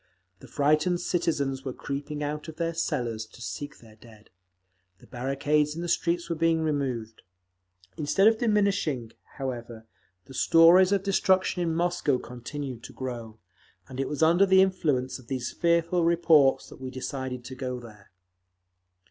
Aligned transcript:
The 0.39 0.47
frightened 0.47 0.99
citizens 0.99 1.63
were 1.63 1.73
creeping 1.73 2.23
out 2.23 2.47
of 2.47 2.55
their 2.55 2.73
cellars 2.73 3.23
to 3.27 3.39
seek 3.39 3.77
their 3.77 3.95
dead; 3.95 4.31
the 4.97 5.05
barricades 5.05 5.75
in 5.75 5.83
the 5.83 5.87
streets 5.87 6.27
were 6.27 6.35
being 6.35 6.61
removed. 6.63 7.21
Instead 7.97 8.27
of 8.27 8.39
diminishing, 8.39 9.11
however, 9.37 9.85
the 10.25 10.33
stories 10.33 10.91
of 10.91 11.03
destruction 11.03 11.61
in 11.61 11.75
Moscow 11.75 12.17
continued 12.17 12.81
to 12.85 12.93
grow…. 12.93 13.37
And 13.87 13.99
it 13.99 14.09
was 14.09 14.23
under 14.23 14.47
the 14.47 14.63
influence 14.63 15.19
of 15.19 15.27
these 15.27 15.51
fearful 15.51 16.03
reports 16.03 16.67
that 16.69 16.81
we 16.81 16.89
decided 16.89 17.45
to 17.45 17.53
go 17.55 17.79
there. 17.79 18.09